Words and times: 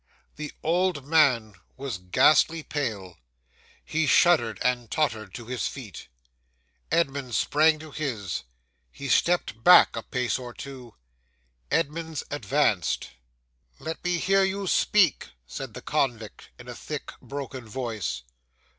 'The 0.35 0.51
old 0.63 1.05
man 1.05 1.53
was 1.77 1.99
ghastly 1.99 2.63
pale. 2.63 3.19
He 3.85 4.07
shuddered 4.07 4.57
and 4.63 4.89
tottered 4.89 5.31
to 5.35 5.45
his 5.45 5.67
feet. 5.67 6.07
Edmunds 6.91 7.37
sprang 7.37 7.77
to 7.77 7.91
his. 7.91 8.41
He 8.91 9.07
stepped 9.07 9.63
back 9.63 9.95
a 9.95 10.01
pace 10.01 10.39
or 10.39 10.55
two. 10.55 10.95
Edmunds 11.69 12.23
advanced. 12.31 13.11
'"Let 13.77 14.03
me 14.03 14.17
hear 14.17 14.43
you 14.43 14.65
speak," 14.65 15.27
said 15.45 15.75
the 15.75 15.83
convict, 15.83 16.49
in 16.57 16.67
a 16.67 16.73
thick, 16.73 17.11
broken 17.21 17.67
voice. 17.67 18.23